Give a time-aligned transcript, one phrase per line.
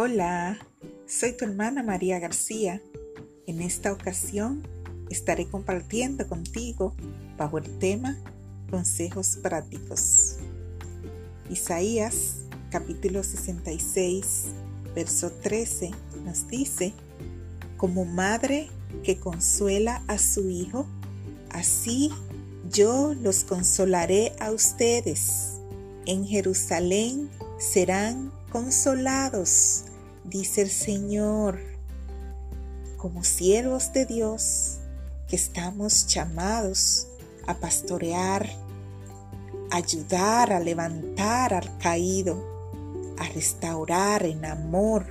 [0.00, 0.56] Hola,
[1.08, 2.80] soy tu hermana María García.
[3.48, 4.62] En esta ocasión
[5.10, 6.94] estaré compartiendo contigo
[7.36, 8.16] bajo el tema
[8.70, 10.36] Consejos prácticos.
[11.50, 12.36] Isaías
[12.70, 14.44] capítulo 66,
[14.94, 15.90] verso 13
[16.24, 16.92] nos dice,
[17.76, 18.68] como madre
[19.02, 20.86] que consuela a su hijo,
[21.50, 22.12] así
[22.70, 25.54] yo los consolaré a ustedes.
[26.06, 27.28] En Jerusalén
[27.58, 29.84] serán consolados,
[30.28, 31.58] dice el Señor,
[32.96, 34.78] como siervos de Dios,
[35.28, 37.06] que estamos llamados
[37.46, 38.48] a pastorear,
[39.70, 42.42] ayudar a levantar al caído,
[43.18, 45.06] a restaurar en amor.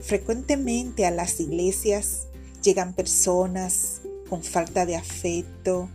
[0.00, 2.26] Frecuentemente a las iglesias
[2.62, 5.88] llegan personas con falta de afecto,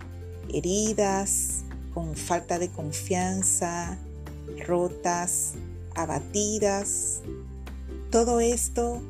[0.54, 1.64] heridas,
[1.94, 3.98] con falta de confianza,
[4.66, 5.54] rotas,
[5.96, 7.22] abatidas.
[8.12, 9.02] Todo esto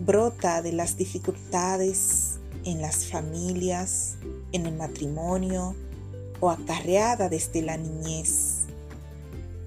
[0.00, 4.16] brota de las dificultades en las familias,
[4.52, 5.74] en el matrimonio
[6.40, 8.64] o acarreada desde la niñez.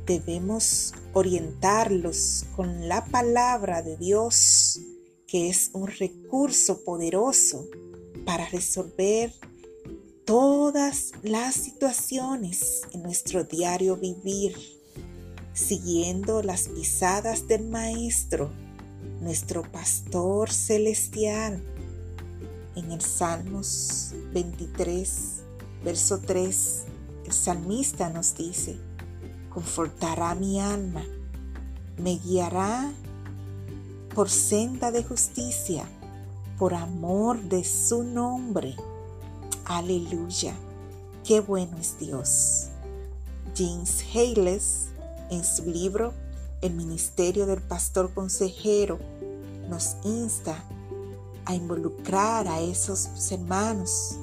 [0.07, 4.79] Debemos orientarlos con la palabra de Dios,
[5.27, 7.67] que es un recurso poderoso
[8.25, 9.33] para resolver
[10.25, 14.55] todas las situaciones en nuestro diario vivir,
[15.57, 18.51] siguiendo las pisadas del Maestro,
[19.21, 21.63] nuestro Pastor Celestial.
[22.75, 25.41] En el Salmos 23,
[25.83, 26.83] verso 3,
[27.25, 28.77] el salmista nos dice,
[29.49, 31.03] confortará mi alma,
[31.97, 32.91] me guiará
[34.13, 35.85] por senda de justicia,
[36.59, 38.75] por amor de su nombre
[39.69, 40.55] Aleluya.
[41.25, 42.67] Qué bueno es Dios.
[43.53, 44.87] James Hayles,
[45.29, 46.13] en su libro
[46.61, 48.99] El Ministerio del Pastor Consejero,
[49.69, 50.63] nos insta
[51.45, 54.17] a involucrar a esos hermanos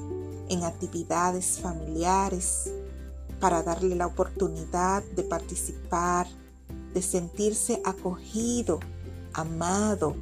[0.49, 2.71] en actividades familiares
[3.39, 6.27] para darle la oportunidad de participar,
[6.93, 8.79] de sentirse acogido,
[9.33, 10.15] amado,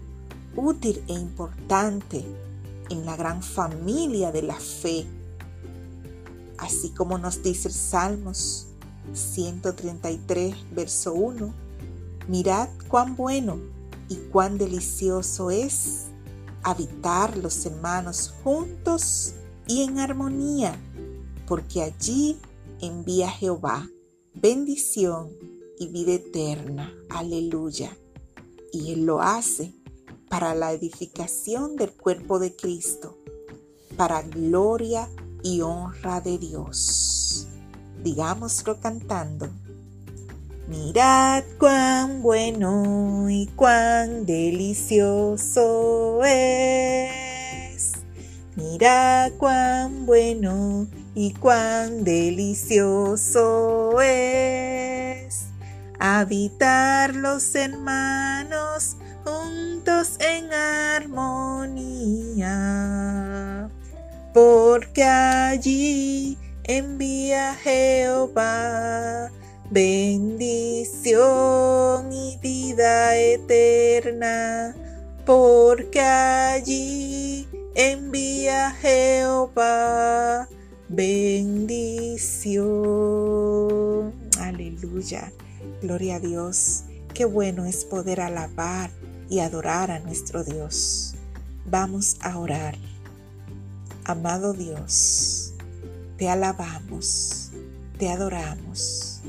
[0.56, 2.26] útil e importante
[2.90, 5.06] en la gran familia de la fe.
[6.58, 8.68] Así como nos dice el Salmos
[9.14, 11.54] 133, verso 1,
[12.28, 13.58] mirad cuán bueno
[14.10, 16.06] y cuán delicioso es
[16.64, 19.34] habitar los hermanos juntos
[19.68, 20.76] y en armonía,
[21.48, 22.38] porque allí
[22.80, 23.88] envía Jehová
[24.34, 25.30] bendición
[25.78, 26.94] y vida eterna.
[27.10, 27.96] Aleluya.
[28.72, 29.74] Y Él lo hace
[30.30, 33.18] para la edificación del cuerpo de Cristo,
[33.96, 35.08] para gloria
[35.44, 37.13] y honra de Dios.
[38.02, 39.50] Digámoslo cantando.
[40.68, 47.92] Mirad cuán bueno y cuán delicioso es.
[48.56, 55.48] Mirad cuán bueno y cuán delicioso es
[56.00, 62.10] habitar los hermanos juntos en armonía,
[64.34, 69.32] porque allí envía Jehová
[69.74, 71.02] bendición
[72.14, 74.76] y vida eterna,
[75.26, 80.48] porque allí envía Jehová
[80.90, 82.24] bendición.
[84.40, 85.32] Aleluya.
[85.82, 86.84] Gloria a Dios.
[87.14, 88.92] Qué bueno es poder alabar
[89.28, 91.16] y adorar a nuestro Dios.
[91.66, 92.76] Vamos a orar.
[94.06, 95.43] Amado Dios,
[96.18, 97.52] te alabamos,
[97.98, 99.22] te adoramos,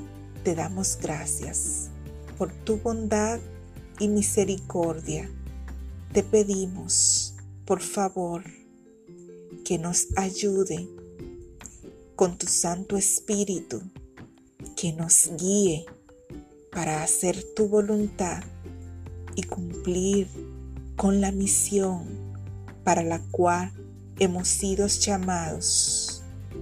[0.43, 1.89] te damos gracias
[2.37, 3.41] por tu bondad
[3.99, 5.31] y misericordia.
[6.13, 7.35] Te pedimos,
[7.65, 8.45] por favor,
[9.65, 10.89] que nos ayude
[12.17, 13.81] con tu Santo Espíritu,
[14.77, 15.87] que nos guíe
[16.71, 18.43] para hacer tu voluntad
[19.35, 20.29] y cumplir
[20.97, 22.05] con la misión
[22.85, 23.73] para la cual
[24.19, 26.04] hemos sido llamados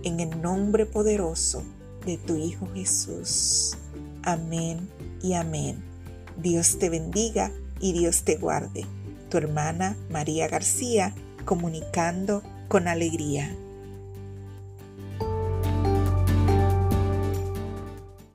[0.03, 1.63] en el nombre poderoso
[2.05, 3.77] de tu Hijo Jesús.
[4.23, 4.89] Amén
[5.23, 5.83] y amén.
[6.37, 8.85] Dios te bendiga y Dios te guarde.
[9.29, 13.57] Tu hermana María García, comunicando con alegría.